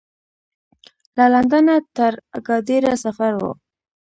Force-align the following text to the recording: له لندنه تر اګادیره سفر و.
له 1.15 1.25
لندنه 1.33 1.75
تر 1.95 2.13
اګادیره 2.37 2.93
سفر 3.03 3.31
و. 3.37 3.43